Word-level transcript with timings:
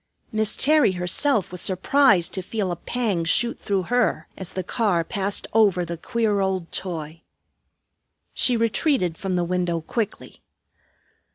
Miss 0.31 0.55
Terry 0.55 0.93
herself 0.93 1.51
was 1.51 1.61
surprised 1.61 2.33
to 2.33 2.41
feel 2.41 2.71
a 2.71 2.75
pang 2.75 3.23
shoot 3.23 3.59
through 3.59 3.83
her 3.83 4.27
as 4.35 4.53
the 4.53 4.63
car 4.63 5.03
passed 5.03 5.45
over 5.53 5.85
the 5.85 5.95
queer 5.95 6.39
old 6.39 6.71
toy. 6.71 7.21
She 8.33 8.57
retreated 8.57 9.15
from 9.15 9.35
the 9.35 9.43
window 9.43 9.79
quickly. 9.81 10.41